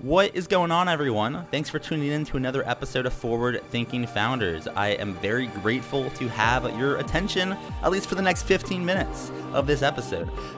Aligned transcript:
What 0.00 0.36
is 0.36 0.46
going 0.46 0.70
on, 0.70 0.88
everyone? 0.88 1.44
Thanks 1.50 1.68
for 1.68 1.80
tuning 1.80 2.12
in 2.12 2.24
to 2.26 2.36
another 2.36 2.62
episode 2.68 3.04
of 3.04 3.12
Forward 3.12 3.60
Thinking 3.70 4.06
Founders. 4.06 4.68
I 4.68 4.90
am 4.90 5.14
very 5.14 5.48
grateful 5.48 6.08
to 6.10 6.28
have 6.28 6.62
your 6.78 6.98
attention, 6.98 7.56
at 7.82 7.90
least 7.90 8.08
for 8.08 8.14
the 8.14 8.22
next 8.22 8.44
15 8.44 8.84
minutes 8.84 9.32
of 9.52 9.66
this 9.66 9.82
episode. 9.82 10.30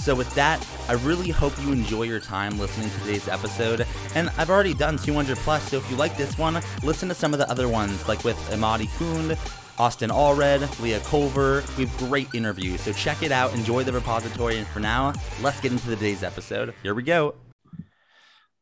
So, 0.00 0.14
with 0.14 0.34
that, 0.34 0.66
I 0.88 0.94
really 0.94 1.28
hope 1.28 1.52
you 1.60 1.72
enjoy 1.72 2.04
your 2.04 2.20
time 2.20 2.58
listening 2.58 2.88
to 2.88 2.98
today's 3.00 3.28
episode. 3.28 3.86
And 4.14 4.30
I've 4.38 4.48
already 4.48 4.72
done 4.72 4.96
200 4.96 5.36
plus, 5.36 5.62
so 5.68 5.76
if 5.76 5.90
you 5.90 5.96
like 5.98 6.16
this 6.16 6.38
one, 6.38 6.58
listen 6.82 7.06
to 7.10 7.14
some 7.14 7.34
of 7.34 7.38
the 7.38 7.48
other 7.50 7.68
ones, 7.68 8.08
like 8.08 8.24
with 8.24 8.38
Amadi 8.50 8.86
Kund, 8.98 9.36
Austin 9.78 10.08
Allred, 10.08 10.80
Leah 10.80 11.00
Culver. 11.00 11.62
We 11.76 11.84
have 11.84 11.98
great 11.98 12.34
interviews, 12.34 12.80
so 12.80 12.94
check 12.94 13.22
it 13.22 13.30
out. 13.30 13.52
Enjoy 13.52 13.84
the 13.84 13.92
repository. 13.92 14.56
And 14.56 14.66
for 14.68 14.80
now, 14.80 15.12
let's 15.42 15.60
get 15.60 15.70
into 15.70 15.86
today's 15.86 16.22
episode. 16.22 16.72
Here 16.82 16.94
we 16.94 17.02
go. 17.02 17.34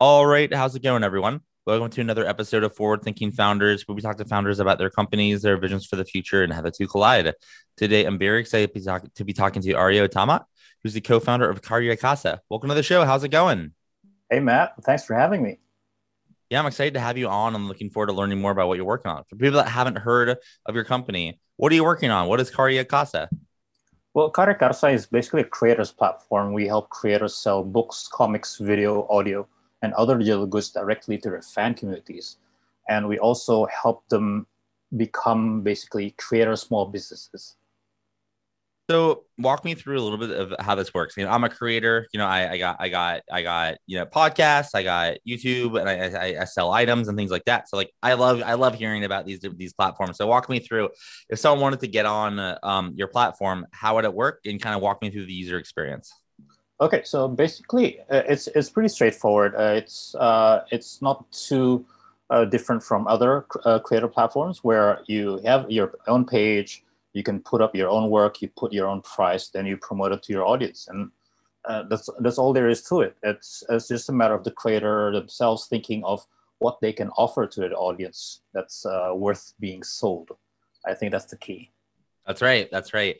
All 0.00 0.26
right, 0.26 0.52
how's 0.52 0.74
it 0.74 0.82
going, 0.82 1.04
everyone? 1.04 1.42
Welcome 1.66 1.90
to 1.90 2.00
another 2.00 2.26
episode 2.26 2.64
of 2.64 2.74
Forward 2.74 3.02
Thinking 3.02 3.30
Founders, 3.30 3.86
where 3.86 3.94
we 3.94 4.02
talk 4.02 4.16
to 4.16 4.24
founders 4.24 4.58
about 4.58 4.78
their 4.78 4.90
companies, 4.90 5.42
their 5.42 5.56
visions 5.56 5.86
for 5.86 5.94
the 5.94 6.04
future, 6.04 6.42
and 6.42 6.52
how 6.52 6.62
the 6.62 6.72
two 6.72 6.88
collide. 6.88 7.32
Today, 7.76 8.06
I'm 8.06 8.18
very 8.18 8.40
excited 8.40 8.74
to 8.74 8.74
be, 8.74 8.84
talk- 8.84 9.14
to 9.14 9.24
be 9.24 9.32
talking 9.32 9.62
to 9.62 9.74
Ario 9.74 10.08
Tamat 10.08 10.44
who's 10.82 10.94
the 10.94 11.00
co-founder 11.00 11.48
of 11.48 11.62
KaryaKarsa. 11.62 12.40
Welcome 12.48 12.68
to 12.68 12.74
the 12.74 12.82
show. 12.82 13.04
How's 13.04 13.24
it 13.24 13.30
going? 13.30 13.72
Hey, 14.30 14.40
Matt. 14.40 14.74
Thanks 14.82 15.04
for 15.04 15.14
having 15.14 15.42
me. 15.42 15.58
Yeah, 16.50 16.60
I'm 16.60 16.66
excited 16.66 16.94
to 16.94 17.00
have 17.00 17.18
you 17.18 17.28
on. 17.28 17.54
I'm 17.54 17.68
looking 17.68 17.90
forward 17.90 18.06
to 18.06 18.12
learning 18.12 18.40
more 18.40 18.52
about 18.52 18.68
what 18.68 18.76
you're 18.76 18.86
working 18.86 19.10
on. 19.10 19.24
For 19.28 19.36
people 19.36 19.58
that 19.58 19.68
haven't 19.68 19.98
heard 19.98 20.36
of 20.66 20.74
your 20.74 20.84
company, 20.84 21.40
what 21.56 21.72
are 21.72 21.74
you 21.74 21.84
working 21.84 22.10
on? 22.10 22.28
What 22.28 22.40
is 22.40 22.50
KaryaKarsa? 22.50 23.28
Well, 24.14 24.32
KaryaKarsa 24.32 24.94
is 24.94 25.06
basically 25.06 25.42
a 25.42 25.44
creators 25.44 25.92
platform. 25.92 26.52
We 26.52 26.66
help 26.66 26.88
creators 26.88 27.34
sell 27.34 27.62
books, 27.62 28.08
comics, 28.10 28.56
video, 28.56 29.06
audio, 29.10 29.46
and 29.82 29.92
other 29.94 30.16
digital 30.16 30.46
goods 30.46 30.70
directly 30.70 31.18
to 31.18 31.30
their 31.30 31.42
fan 31.42 31.74
communities. 31.74 32.38
And 32.88 33.06
we 33.06 33.18
also 33.18 33.66
help 33.66 34.08
them 34.08 34.46
become 34.96 35.60
basically 35.60 36.12
creator 36.12 36.56
small 36.56 36.86
businesses. 36.86 37.56
So 38.90 39.24
walk 39.36 39.66
me 39.66 39.74
through 39.74 39.98
a 39.98 40.00
little 40.00 40.16
bit 40.16 40.30
of 40.30 40.54
how 40.60 40.74
this 40.74 40.94
works. 40.94 41.14
You 41.18 41.24
know, 41.24 41.30
I'm 41.30 41.44
a 41.44 41.50
creator. 41.50 42.06
You 42.14 42.18
know, 42.18 42.26
I, 42.26 42.52
I 42.52 42.58
got, 42.58 42.76
I 42.80 42.88
got, 42.88 43.20
I 43.30 43.42
got, 43.42 43.74
you 43.86 43.98
know, 43.98 44.06
podcasts. 44.06 44.70
I 44.74 44.82
got 44.82 45.18
YouTube, 45.28 45.78
and 45.78 45.86
I, 45.86 46.38
I, 46.38 46.40
I, 46.40 46.44
sell 46.44 46.72
items 46.72 47.08
and 47.08 47.18
things 47.18 47.30
like 47.30 47.44
that. 47.44 47.68
So 47.68 47.76
like, 47.76 47.92
I 48.02 48.14
love, 48.14 48.42
I 48.42 48.54
love 48.54 48.74
hearing 48.74 49.04
about 49.04 49.26
these 49.26 49.40
these 49.56 49.74
platforms. 49.74 50.16
So 50.16 50.26
walk 50.26 50.48
me 50.48 50.58
through 50.58 50.88
if 51.28 51.38
someone 51.38 51.60
wanted 51.60 51.80
to 51.80 51.88
get 51.88 52.06
on 52.06 52.38
uh, 52.38 52.58
um, 52.62 52.94
your 52.96 53.08
platform, 53.08 53.66
how 53.72 53.96
would 53.96 54.06
it 54.06 54.14
work, 54.14 54.40
and 54.46 54.60
kind 54.60 54.74
of 54.74 54.80
walk 54.80 55.02
me 55.02 55.10
through 55.10 55.26
the 55.26 55.34
user 55.34 55.58
experience. 55.58 56.10
Okay, 56.80 57.02
so 57.04 57.28
basically, 57.28 58.00
uh, 58.10 58.22
it's 58.26 58.46
it's 58.48 58.70
pretty 58.70 58.88
straightforward. 58.88 59.54
Uh, 59.54 59.74
it's 59.76 60.14
uh, 60.14 60.64
it's 60.70 61.02
not 61.02 61.30
too 61.30 61.84
uh, 62.30 62.46
different 62.46 62.82
from 62.82 63.06
other 63.06 63.44
uh, 63.66 63.80
creator 63.80 64.08
platforms 64.08 64.64
where 64.64 65.00
you 65.06 65.42
have 65.44 65.70
your 65.70 65.92
own 66.06 66.24
page 66.24 66.84
you 67.18 67.24
can 67.24 67.40
put 67.40 67.60
up 67.60 67.74
your 67.74 67.90
own 67.96 68.10
work, 68.10 68.40
you 68.40 68.48
put 68.56 68.72
your 68.72 68.86
own 68.86 69.02
price, 69.02 69.48
then 69.48 69.66
you 69.66 69.76
promote 69.76 70.12
it 70.12 70.22
to 70.22 70.32
your 70.32 70.46
audience, 70.46 70.86
and 70.88 71.10
uh, 71.68 71.82
that's 71.90 72.08
that's 72.20 72.38
all 72.38 72.52
there 72.52 72.68
is 72.68 72.80
to 72.84 73.00
it. 73.00 73.16
It's 73.24 73.64
it's 73.68 73.88
just 73.88 74.08
a 74.08 74.12
matter 74.12 74.34
of 74.34 74.44
the 74.44 74.52
creator 74.52 75.10
themselves 75.12 75.66
thinking 75.66 76.04
of 76.04 76.24
what 76.60 76.80
they 76.80 76.92
can 76.92 77.08
offer 77.22 77.44
to 77.46 77.60
the 77.60 77.74
audience 77.74 78.42
that's 78.54 78.86
uh, 78.86 79.10
worth 79.14 79.52
being 79.58 79.82
sold. 79.82 80.30
I 80.86 80.94
think 80.94 81.10
that's 81.10 81.30
the 81.34 81.36
key. 81.36 81.72
That's 82.24 82.40
right. 82.40 82.68
That's 82.70 82.94
right. 82.94 83.16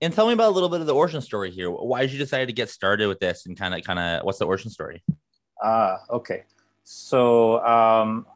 And 0.00 0.12
tell 0.12 0.26
me 0.26 0.32
about 0.32 0.50
a 0.50 0.56
little 0.56 0.68
bit 0.68 0.80
of 0.80 0.88
the 0.88 0.94
origin 0.94 1.20
story 1.20 1.50
here. 1.52 1.70
Why 1.70 2.00
did 2.02 2.12
you 2.12 2.18
decide 2.18 2.46
to 2.46 2.52
get 2.52 2.68
started 2.68 3.06
with 3.06 3.20
this, 3.20 3.46
and 3.46 3.56
kind 3.56 3.74
of 3.74 3.84
kind 3.84 4.00
of 4.00 4.24
what's 4.24 4.40
the 4.40 4.46
origin 4.46 4.72
story? 4.72 5.04
Ah, 5.62 5.68
uh, 6.10 6.16
okay. 6.16 6.42
So 6.82 7.64
um, 7.64 8.26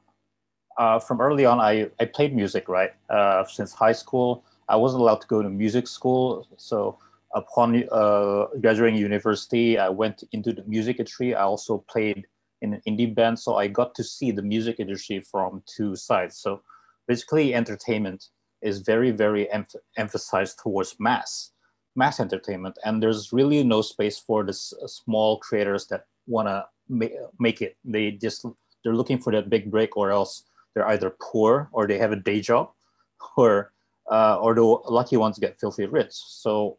uh, 0.79 0.99
from 0.99 1.21
early 1.21 1.45
on, 1.45 1.61
I, 1.61 1.91
I 2.01 2.05
played 2.07 2.34
music, 2.34 2.69
right? 2.69 2.93
Uh, 3.09 3.45
since 3.45 3.75
high 3.75 3.93
school, 3.93 4.45
I 4.71 4.77
wasn't 4.77 5.03
allowed 5.03 5.21
to 5.23 5.27
go 5.27 5.43
to 5.43 5.51
music 5.51 5.89
school. 5.89 6.47
So 6.57 6.97
upon 7.35 7.85
uh, 7.91 8.47
graduating 8.61 8.99
university, 8.99 9.79
I 9.79 9.89
went 9.89 10.23
into 10.33 10.53
the 10.53 10.63
music 10.65 11.01
industry. 11.01 11.35
I 11.35 11.43
also 11.43 11.79
played 11.89 12.27
in 12.63 12.75
an 12.75 12.83
indie 12.87 13.13
band. 13.13 13.39
So 13.39 13.57
I 13.57 13.67
got 13.67 13.95
to 13.97 14.05
see 14.05 14.31
the 14.31 14.43
music 14.43 14.77
industry 14.79 15.21
from 15.21 15.63
two 15.67 15.97
sides. 15.97 16.37
So 16.37 16.63
basically 17.09 17.53
entertainment 17.53 18.29
is 18.63 18.81
very, 18.81 19.11
very 19.11 19.49
emph- 19.53 19.75
emphasized 19.97 20.61
towards 20.63 20.95
mass, 21.01 21.51
mass 21.97 22.21
entertainment. 22.21 22.79
And 22.85 23.03
there's 23.03 23.33
really 23.33 23.65
no 23.65 23.83
space 23.83 24.19
for 24.19 24.45
the 24.45 24.51
s- 24.51 24.75
small 24.87 25.39
creators 25.39 25.87
that 25.89 26.07
want 26.29 26.47
to 26.49 26.67
ma- 26.89 27.27
make 27.41 27.61
it. 27.61 27.77
They 27.85 28.13
just, 28.13 28.47
they're 28.85 28.95
looking 28.95 29.19
for 29.19 29.33
that 29.33 29.51
big 29.51 29.71
break 29.71 29.97
or 29.97 30.13
else 30.13 30.45
they're 30.75 30.87
either 30.89 31.11
poor 31.21 31.69
or 31.73 31.89
they 31.89 31.99
have 31.99 32.13
a 32.13 32.17
day 32.17 32.41
job 32.41 32.71
or 33.37 33.73
uh, 34.10 34.37
or 34.41 34.54
the 34.54 34.62
lucky 34.62 35.16
ones 35.16 35.38
get 35.38 35.59
filthy 35.59 35.87
rich. 35.87 36.12
So 36.12 36.78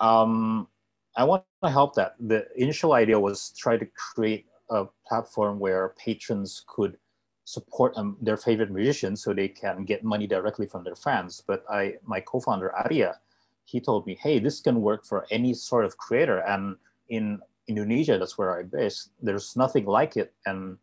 um, 0.00 0.68
I 1.16 1.24
want 1.24 1.44
to 1.64 1.70
help 1.70 1.94
that. 1.94 2.16
The 2.20 2.46
initial 2.56 2.92
idea 2.92 3.18
was 3.18 3.54
try 3.56 3.76
to 3.78 3.86
create 3.86 4.46
a 4.68 4.86
platform 5.06 5.58
where 5.58 5.94
patrons 5.96 6.64
could 6.66 6.98
support 7.44 7.96
um, 7.96 8.16
their 8.20 8.36
favorite 8.36 8.72
musicians 8.72 9.22
so 9.22 9.32
they 9.32 9.48
can 9.48 9.84
get 9.84 10.02
money 10.02 10.26
directly 10.26 10.66
from 10.66 10.82
their 10.82 10.96
fans. 10.96 11.42
But 11.46 11.64
I, 11.70 11.94
my 12.04 12.20
co-founder 12.20 12.74
Arya, 12.74 13.18
he 13.64 13.80
told 13.80 14.06
me, 14.06 14.18
hey, 14.20 14.40
this 14.40 14.60
can 14.60 14.80
work 14.80 15.06
for 15.06 15.26
any 15.30 15.54
sort 15.54 15.84
of 15.84 15.96
creator. 15.96 16.38
And 16.38 16.76
in 17.08 17.40
Indonesia, 17.68 18.18
that's 18.18 18.36
where 18.36 18.58
I 18.58 18.64
base. 18.64 19.10
There's 19.22 19.56
nothing 19.56 19.86
like 19.86 20.16
it. 20.16 20.34
And 20.44 20.78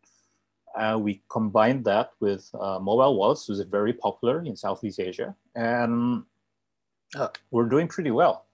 uh, 0.74 0.98
we 1.00 1.22
combined 1.28 1.84
that 1.84 2.10
with 2.20 2.48
uh, 2.54 2.78
mobile 2.78 3.16
wallets, 3.16 3.48
which 3.48 3.58
is 3.58 3.64
very 3.64 3.92
popular 3.92 4.42
in 4.42 4.56
Southeast 4.56 5.00
Asia, 5.00 5.34
and 5.54 6.24
uh, 7.16 7.28
we're 7.50 7.68
doing 7.68 7.88
pretty 7.88 8.10
well. 8.10 8.46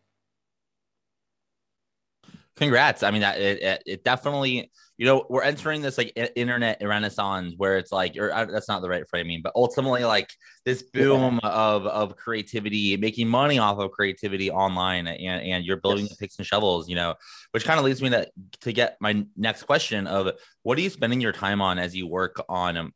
Congrats! 2.61 3.03
I 3.03 3.11
mean, 3.11 3.23
that 3.23 3.41
it, 3.41 3.83
it, 3.87 4.05
definitely, 4.05 4.71
you 4.99 5.07
know, 5.07 5.25
we're 5.31 5.43
entering 5.43 5.81
this 5.81 5.97
like 5.97 6.13
internet 6.37 6.77
renaissance 6.83 7.55
where 7.57 7.79
it's 7.79 7.91
like, 7.91 8.19
or 8.19 8.29
that's 8.29 8.69
not 8.69 8.83
the 8.83 8.89
right 8.91 9.09
framing, 9.09 9.41
but 9.43 9.53
ultimately, 9.57 10.05
like 10.05 10.29
this 10.67 10.83
boom 10.83 11.41
yeah. 11.43 11.49
of 11.49 11.87
of 11.87 12.17
creativity, 12.17 12.99
making 12.99 13.29
money 13.29 13.59
off 13.59 13.79
of 13.79 13.93
creativity 13.93 14.51
online, 14.51 15.07
and 15.07 15.43
and 15.43 15.65
you're 15.65 15.79
building 15.79 16.05
yes. 16.05 16.11
the 16.11 16.17
picks 16.17 16.37
and 16.37 16.47
shovels, 16.47 16.87
you 16.87 16.97
know, 16.97 17.15
which 17.53 17.65
kind 17.65 17.79
of 17.79 17.85
leads 17.87 18.03
me 18.03 18.11
to 18.11 18.31
to 18.61 18.73
get 18.75 18.99
my 19.01 19.25
next 19.39 19.63
question 19.63 20.07
of 20.07 20.31
what 20.63 20.77
are 20.77 20.83
you 20.83 20.91
spending 20.91 21.23
your 21.23 21.33
time 21.33 21.63
on 21.63 21.79
as 21.79 21.97
you 21.97 22.07
work 22.07 22.45
on 22.47 22.77
um, 22.77 22.93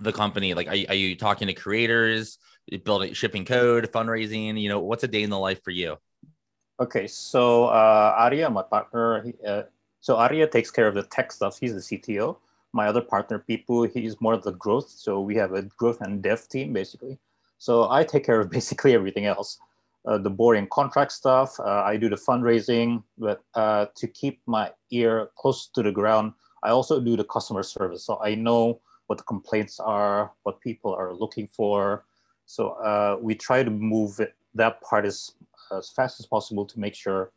the 0.00 0.12
company? 0.12 0.54
Like, 0.54 0.66
are 0.66 0.74
you, 0.74 0.86
are 0.88 0.94
you 0.96 1.14
talking 1.14 1.46
to 1.46 1.54
creators, 1.54 2.36
building, 2.82 3.12
shipping 3.12 3.44
code, 3.44 3.92
fundraising? 3.92 4.60
You 4.60 4.70
know, 4.70 4.80
what's 4.80 5.04
a 5.04 5.08
day 5.08 5.22
in 5.22 5.30
the 5.30 5.38
life 5.38 5.62
for 5.62 5.70
you? 5.70 5.98
Okay, 6.80 7.06
so 7.06 7.66
uh, 7.66 8.14
Arya, 8.18 8.50
my 8.50 8.62
partner, 8.62 9.22
he, 9.22 9.34
uh, 9.46 9.62
so 10.00 10.16
Arya 10.16 10.48
takes 10.48 10.70
care 10.70 10.88
of 10.88 10.94
the 10.94 11.04
tech 11.04 11.30
stuff. 11.30 11.58
He's 11.60 11.74
the 11.74 11.80
CTO. 11.98 12.36
My 12.72 12.88
other 12.88 13.02
partner, 13.02 13.44
Pipu, 13.48 13.92
he's 13.92 14.20
more 14.20 14.32
of 14.32 14.42
the 14.42 14.52
growth. 14.52 14.88
So 14.88 15.20
we 15.20 15.36
have 15.36 15.52
a 15.52 15.62
growth 15.62 16.00
and 16.00 16.22
dev 16.22 16.48
team 16.48 16.72
basically. 16.72 17.18
So 17.58 17.90
I 17.90 18.02
take 18.02 18.24
care 18.24 18.40
of 18.40 18.50
basically 18.58 18.94
everything 18.94 19.26
else. 19.26 19.58
Uh, 20.04 20.18
the 20.18 20.30
boring 20.30 20.66
contract 20.72 21.12
stuff. 21.12 21.60
Uh, 21.60 21.82
I 21.84 21.96
do 21.96 22.08
the 22.08 22.16
fundraising, 22.16 23.04
but 23.16 23.44
uh, 23.54 23.86
to 23.94 24.08
keep 24.08 24.40
my 24.46 24.72
ear 24.90 25.30
close 25.36 25.68
to 25.68 25.82
the 25.82 25.92
ground, 25.92 26.32
I 26.64 26.70
also 26.70 27.00
do 27.00 27.16
the 27.16 27.24
customer 27.24 27.62
service. 27.62 28.04
So 28.04 28.18
I 28.20 28.34
know 28.34 28.80
what 29.06 29.18
the 29.18 29.24
complaints 29.24 29.78
are, 29.78 30.32
what 30.42 30.60
people 30.60 30.92
are 30.92 31.12
looking 31.12 31.46
for. 31.46 32.04
So 32.46 32.70
uh, 32.70 33.18
we 33.20 33.36
try 33.36 33.62
to 33.62 33.70
move 33.70 34.18
it, 34.18 34.34
that 34.54 34.80
part 34.80 35.04
as, 35.04 35.32
as 35.78 35.90
fast 35.90 36.20
as 36.20 36.26
possible 36.26 36.64
to 36.66 36.80
make 36.80 36.94
sure 36.94 37.32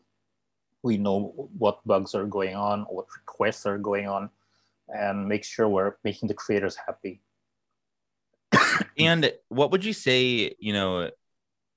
we 0.84 0.98
know 0.98 1.50
what 1.58 1.86
bugs 1.86 2.14
are 2.14 2.26
going 2.26 2.56
on, 2.56 2.82
what 2.84 3.06
requests 3.18 3.66
are 3.66 3.78
going 3.78 4.08
on, 4.08 4.30
and 4.90 5.28
make 5.28 5.44
sure 5.44 5.68
we're 5.68 5.96
making 6.04 6.28
the 6.28 6.34
creators 6.34 6.76
happy. 6.76 7.22
and 8.98 9.32
what 9.50 9.72
would 9.72 9.84
you 9.84 9.94
say, 9.94 10.54
you 10.60 10.74
know, 10.74 11.10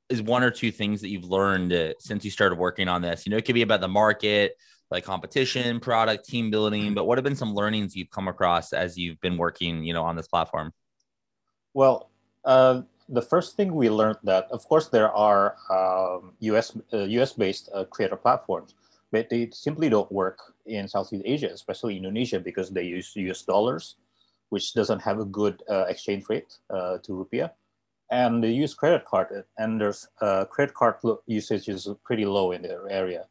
is 0.08 0.22
one 0.22 0.42
or 0.42 0.50
two 0.50 0.70
things 0.70 1.00
that 1.00 1.08
you've 1.08 1.24
learned 1.24 1.72
uh, 1.72 1.92
since 1.98 2.24
you 2.24 2.30
started 2.30 2.58
working 2.58 2.88
on 2.88 3.02
this? 3.02 3.26
You 3.26 3.30
know, 3.30 3.36
it 3.36 3.44
could 3.44 3.54
be 3.54 3.62
about 3.62 3.80
the 3.80 3.88
market, 3.88 4.56
like 4.90 5.04
competition, 5.04 5.80
product, 5.80 6.26
team 6.26 6.50
building, 6.50 6.94
but 6.94 7.06
what 7.06 7.18
have 7.18 7.24
been 7.24 7.36
some 7.36 7.54
learnings 7.54 7.94
you've 7.94 8.10
come 8.10 8.28
across 8.28 8.72
as 8.72 8.96
you've 8.96 9.20
been 9.20 9.36
working, 9.36 9.84
you 9.84 9.92
know, 9.92 10.02
on 10.02 10.16
this 10.16 10.28
platform? 10.28 10.72
Well, 11.74 12.10
uh, 12.44 12.82
the 13.08 13.22
first 13.22 13.56
thing 13.56 13.74
we 13.74 13.88
learned 13.88 14.18
that, 14.24 14.46
of 14.50 14.66
course, 14.68 14.88
there 14.88 15.10
are 15.10 15.56
um, 15.70 16.32
US 16.40 16.76
uh, 16.92 17.04
US 17.18 17.32
based 17.32 17.70
uh, 17.74 17.84
creator 17.84 18.16
platforms, 18.16 18.74
but 19.10 19.28
they 19.30 19.48
simply 19.52 19.88
don't 19.88 20.10
work 20.12 20.38
in 20.66 20.86
Southeast 20.88 21.22
Asia, 21.24 21.50
especially 21.52 21.96
Indonesia, 21.96 22.38
because 22.38 22.70
they 22.70 22.84
use 22.84 23.12
US 23.16 23.42
dollars, 23.42 23.96
which 24.50 24.74
doesn't 24.74 25.00
have 25.00 25.18
a 25.20 25.24
good 25.24 25.62
uh, 25.70 25.84
exchange 25.88 26.24
rate 26.28 26.58
uh, 26.70 26.98
to 26.98 27.12
rupiah, 27.12 27.50
and 28.10 28.44
they 28.44 28.50
use 28.50 28.74
credit 28.74 29.04
card, 29.04 29.44
and 29.56 29.80
there's 29.80 30.08
uh, 30.20 30.44
credit 30.44 30.74
card 30.74 30.96
usage 31.26 31.68
is 31.68 31.88
pretty 32.04 32.26
low 32.26 32.52
in 32.52 32.62
their 32.62 32.88
area. 32.90 33.24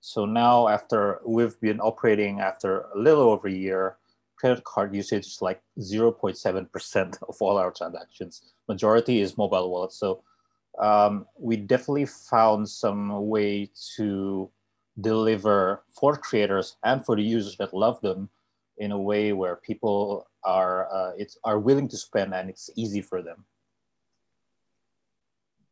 So 0.00 0.26
now, 0.26 0.68
after 0.68 1.20
we've 1.24 1.58
been 1.60 1.80
operating 1.80 2.40
after 2.40 2.82
a 2.94 2.98
little 2.98 3.30
over 3.30 3.48
a 3.48 3.52
year, 3.52 3.96
credit 4.36 4.64
card 4.64 4.94
usage 4.94 5.26
is 5.26 5.42
like 5.42 5.62
0.7% 5.78 7.22
of 7.28 7.36
all 7.40 7.58
our 7.58 7.70
transactions. 7.70 8.42
Majority 8.68 9.20
is 9.20 9.38
mobile 9.38 9.70
wallets. 9.70 9.96
So 9.96 10.22
um, 10.78 11.26
we 11.38 11.56
definitely 11.56 12.06
found 12.06 12.68
some 12.68 13.28
way 13.28 13.70
to 13.96 14.50
deliver 15.00 15.82
for 15.90 16.16
creators 16.16 16.76
and 16.84 17.04
for 17.04 17.16
the 17.16 17.22
users 17.22 17.56
that 17.56 17.74
love 17.74 18.00
them 18.00 18.28
in 18.78 18.92
a 18.92 18.98
way 18.98 19.32
where 19.32 19.56
people 19.56 20.26
are 20.44 20.92
uh, 20.92 21.12
it's 21.16 21.38
are 21.44 21.58
willing 21.58 21.88
to 21.88 21.96
spend 21.96 22.34
and 22.34 22.50
it's 22.50 22.70
easy 22.76 23.00
for 23.00 23.22
them. 23.22 23.44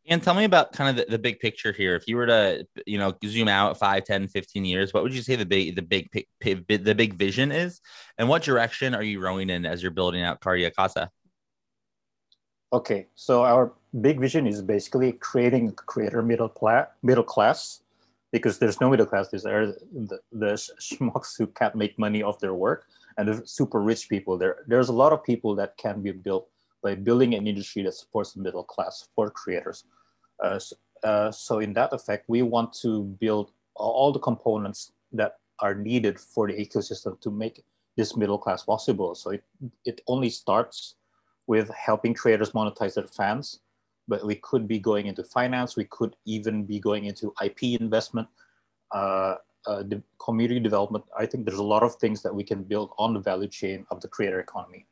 And 0.09 0.21
tell 0.23 0.35
me 0.35 0.45
about 0.45 0.73
kind 0.73 0.91
of 0.91 0.97
the, 0.97 1.13
the, 1.13 1.19
big 1.19 1.39
picture 1.39 1.71
here. 1.71 1.95
If 1.95 2.09
you 2.09 2.17
were 2.17 2.27
to, 2.27 2.67
you 2.87 2.99
know, 2.99 3.15
zoom 3.25 3.47
out 3.47 3.79
5, 3.79 4.05
10, 4.05 4.29
15 4.29 4.65
years, 4.65 4.93
what 4.93 5.05
would 5.05 5.15
you 5.15 5.23
say 5.23 5.37
the 5.37 5.47
big, 5.47 5.77
the 5.77 5.83
big, 5.83 6.27
the 6.41 6.95
big 6.95 7.15
vision 7.15 7.53
is? 7.53 7.81
And 8.19 8.29
what 8.29 8.43
direction 8.43 8.97
are 8.97 9.03
you 9.03 9.21
rowing 9.21 9.49
in 9.49 9.65
as 9.65 9.81
you're 9.81 9.93
building 9.93 10.23
out 10.23 10.41
KaryaKarsa? 10.41 11.09
Okay, 12.73 13.07
so 13.15 13.45
our 13.45 13.73
big 14.01 14.19
vision 14.19 14.47
is 14.47 14.63
basically 14.63 15.13
creating 15.13 15.69
a 15.69 15.73
creator 15.73 16.23
middle 16.23 16.49
class, 16.49 16.89
middle 17.03 17.23
class, 17.23 17.83
because 18.33 18.59
there's 18.59 18.81
no 18.81 18.89
middle 18.89 19.07
class. 19.07 19.29
There's 19.29 19.77
the, 19.93 20.19
the 20.33 20.55
schmucks 20.81 21.37
who 21.39 21.47
can't 21.49 21.75
make 21.75 21.99
money 21.99 22.23
off 22.23 22.41
their 22.41 22.55
work, 22.55 22.87
and 23.19 23.29
the 23.29 23.47
super 23.47 23.81
rich 23.81 24.09
people. 24.09 24.39
There, 24.39 24.65
there's 24.67 24.89
a 24.89 24.93
lot 24.93 25.13
of 25.13 25.23
people 25.23 25.55
that 25.57 25.77
can 25.77 26.01
be 26.01 26.13
built 26.13 26.49
by 26.83 26.95
building 26.95 27.35
an 27.35 27.47
industry 27.47 27.83
that 27.83 27.95
supports 27.95 28.33
the 28.33 28.41
middle 28.41 28.65
class 28.65 29.09
for 29.15 29.31
creators. 29.31 29.85
Uh, 30.43 30.59
uh, 31.05 31.31
so 31.31 31.61
in 31.61 31.73
that 31.73 31.93
effect, 31.93 32.25
we 32.29 32.43
want 32.43 32.73
to 32.73 33.05
build 33.21 33.53
all 33.75 34.13
the 34.13 34.19
components 34.19 34.93
that 35.13 35.39
are 35.61 35.75
needed 35.75 36.19
for 36.19 36.47
the 36.47 36.55
ecosystem 36.55 37.21
to 37.21 37.31
make 37.31 37.65
this 37.97 38.17
middle 38.17 38.39
class 38.39 38.63
possible. 38.65 39.15
So 39.15 39.31
it, 39.31 39.45
it 39.85 40.01
only 40.07 40.31
starts 40.31 40.97
with 41.47 41.71
helping 41.71 42.15
creators 42.15 42.51
monetize 42.51 42.95
their 42.95 43.07
fans, 43.07 43.61
but 44.09 44.25
we 44.25 44.37
could 44.37 44.67
be 44.67 44.79
going 44.79 45.07
into 45.07 45.23
finance, 45.23 45.77
we 45.77 45.85
could 45.85 46.17
even 46.25 46.65
be 46.65 46.79
going 46.81 47.05
into 47.05 47.33
IP 47.43 47.81
investment, 47.81 48.29
uh, 48.93 49.37
uh, 49.67 49.85
community 50.19 50.61
development. 50.61 51.05
I 51.17 51.27
think 51.27 51.45
there's 51.45 51.59
a 51.59 51.65
lot 51.65 51.83
of 51.83 51.95
things 51.97 52.23
that 52.23 52.35
we 52.35 52.45
can 52.45 52.63
build 52.63 52.91
on 52.99 53.15
the 53.15 53.21
value 53.21 53.49
chain 53.49 53.87
of 53.91 54.01
the 54.01 54.09
creator 54.09 54.41
economy 54.41 54.87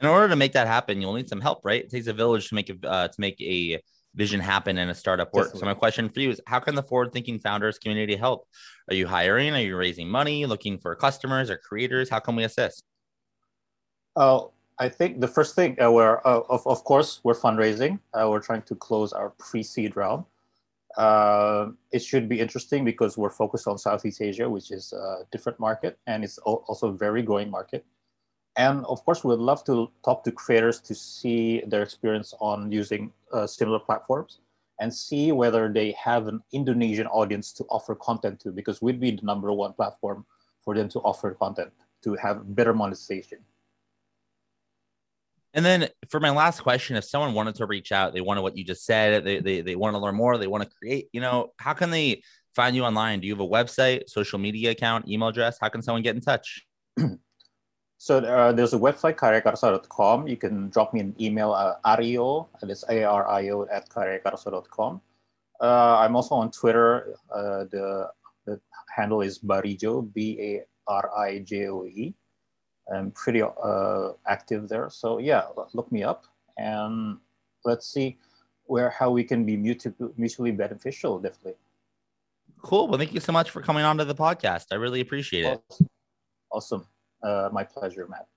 in 0.00 0.06
order 0.06 0.28
to 0.28 0.36
make 0.36 0.52
that 0.52 0.66
happen, 0.66 1.00
you'll 1.00 1.14
need 1.14 1.28
some 1.28 1.40
help, 1.40 1.64
right? 1.64 1.82
It 1.82 1.90
takes 1.90 2.06
a 2.06 2.12
village 2.12 2.48
to 2.48 2.54
make 2.54 2.70
a 2.70 2.88
uh, 2.88 3.08
to 3.08 3.20
make 3.20 3.40
a 3.40 3.80
vision 4.14 4.40
happen 4.40 4.78
in 4.78 4.88
a 4.88 4.94
startup 4.94 5.32
work. 5.32 5.46
Definitely. 5.46 5.60
So 5.60 5.66
my 5.66 5.74
question 5.74 6.08
for 6.08 6.20
you 6.20 6.30
is 6.30 6.40
how 6.46 6.60
can 6.60 6.74
the 6.74 6.82
forward 6.82 7.12
thinking 7.12 7.38
founders 7.38 7.78
community 7.78 8.16
help? 8.16 8.46
Are 8.90 8.94
you 8.94 9.06
hiring? 9.06 9.54
Are 9.54 9.60
you 9.60 9.76
raising 9.76 10.08
money, 10.08 10.46
looking 10.46 10.78
for 10.78 10.94
customers 10.94 11.50
or 11.50 11.56
creators? 11.56 12.08
How 12.08 12.18
can 12.18 12.36
we 12.36 12.44
assist? 12.44 12.82
Oh, 14.16 14.52
I 14.78 14.88
think 14.88 15.20
the 15.20 15.28
first 15.28 15.54
thing 15.54 15.80
uh, 15.82 15.90
we're 15.90 16.18
uh, 16.24 16.42
of, 16.48 16.66
of 16.66 16.84
course 16.84 17.20
we're 17.24 17.34
fundraising. 17.34 17.98
Uh, 18.14 18.28
we're 18.30 18.40
trying 18.40 18.62
to 18.62 18.74
close 18.74 19.12
our 19.12 19.30
pre-seed 19.30 19.96
round. 19.96 20.24
Uh, 20.96 21.70
it 21.92 22.00
should 22.00 22.28
be 22.28 22.40
interesting 22.40 22.84
because 22.84 23.16
we're 23.16 23.30
focused 23.30 23.68
on 23.68 23.78
Southeast 23.78 24.20
Asia, 24.20 24.48
which 24.48 24.70
is 24.72 24.92
a 24.92 25.18
different 25.30 25.60
market 25.60 25.98
and 26.06 26.24
it's 26.24 26.38
also 26.38 26.88
a 26.88 26.92
very 26.92 27.22
growing 27.22 27.50
market. 27.50 27.84
And 28.58 28.84
of 28.86 29.04
course, 29.04 29.22
we'd 29.22 29.38
love 29.38 29.62
to 29.64 29.88
talk 30.04 30.24
to 30.24 30.32
creators 30.32 30.80
to 30.80 30.94
see 30.94 31.62
their 31.68 31.82
experience 31.84 32.34
on 32.40 32.72
using 32.72 33.12
uh, 33.32 33.46
similar 33.46 33.78
platforms 33.78 34.40
and 34.80 34.92
see 34.92 35.30
whether 35.30 35.72
they 35.72 35.92
have 35.92 36.26
an 36.26 36.42
Indonesian 36.52 37.06
audience 37.06 37.52
to 37.52 37.64
offer 37.70 37.94
content 37.94 38.40
to, 38.40 38.50
because 38.50 38.82
we'd 38.82 39.00
be 39.00 39.12
the 39.12 39.22
number 39.22 39.52
one 39.52 39.72
platform 39.74 40.26
for 40.60 40.74
them 40.74 40.88
to 40.88 40.98
offer 41.00 41.34
content 41.34 41.70
to 42.02 42.16
have 42.16 42.54
better 42.56 42.74
monetization. 42.74 43.38
And 45.54 45.64
then 45.64 45.88
for 46.08 46.18
my 46.18 46.30
last 46.30 46.60
question, 46.60 46.96
if 46.96 47.04
someone 47.04 47.34
wanted 47.34 47.54
to 47.56 47.66
reach 47.66 47.92
out, 47.92 48.12
they 48.12 48.20
wanted 48.20 48.42
what 48.42 48.56
you 48.56 48.64
just 48.64 48.84
said, 48.84 49.24
they, 49.24 49.38
they, 49.38 49.60
they 49.60 49.76
want 49.76 49.94
to 49.94 49.98
learn 49.98 50.16
more, 50.16 50.36
they 50.36 50.48
want 50.48 50.64
to 50.64 50.70
create, 50.70 51.08
you 51.12 51.20
know, 51.20 51.52
how 51.58 51.74
can 51.74 51.90
they 51.90 52.22
find 52.56 52.74
you 52.74 52.84
online? 52.84 53.20
Do 53.20 53.28
you 53.28 53.34
have 53.34 53.40
a 53.40 53.48
website, 53.48 54.08
social 54.08 54.40
media 54.40 54.72
account, 54.72 55.08
email 55.08 55.28
address? 55.28 55.58
How 55.60 55.68
can 55.68 55.80
someone 55.80 56.02
get 56.02 56.16
in 56.16 56.20
touch? 56.20 56.66
So 57.98 58.18
uh, 58.18 58.52
there's 58.52 58.74
a 58.74 58.78
website, 58.78 59.16
karyakarsa.com. 59.16 60.28
You 60.28 60.36
can 60.36 60.70
drop 60.70 60.94
me 60.94 61.00
an 61.00 61.16
email, 61.20 61.52
uh, 61.52 61.74
ario, 61.84 62.46
that's 62.62 62.84
A-R-I-O 62.88 63.66
at 63.72 63.88
karyakarsa.com. 63.88 65.00
Uh, 65.60 65.98
I'm 65.98 66.14
also 66.14 66.36
on 66.36 66.52
Twitter. 66.52 67.16
Uh, 67.28 67.64
the, 67.64 68.08
the 68.46 68.60
handle 68.94 69.20
is 69.20 69.40
Barijo, 69.40 70.12
B-A-R-I-J-O-E. 70.14 72.14
I'm 72.94 73.10
pretty 73.10 73.42
uh, 73.42 74.10
active 74.28 74.68
there. 74.68 74.88
So 74.90 75.18
yeah, 75.18 75.42
look 75.74 75.90
me 75.90 76.04
up 76.04 76.24
and 76.56 77.18
let's 77.64 77.92
see 77.92 78.16
where 78.64 78.90
how 78.90 79.10
we 79.10 79.24
can 79.24 79.44
be 79.44 79.56
mutually, 79.56 79.94
mutually 80.16 80.52
beneficial, 80.52 81.18
definitely. 81.18 81.56
Cool. 82.62 82.86
Well, 82.86 82.98
thank 82.98 83.12
you 83.12 83.20
so 83.20 83.32
much 83.32 83.50
for 83.50 83.60
coming 83.60 83.84
on 83.84 83.98
to 83.98 84.04
the 84.04 84.14
podcast. 84.14 84.66
I 84.70 84.76
really 84.76 85.00
appreciate 85.00 85.44
it. 85.44 85.60
Awesome. 86.50 86.86
Uh, 87.22 87.48
my 87.52 87.64
pleasure, 87.64 88.06
Matt. 88.08 88.28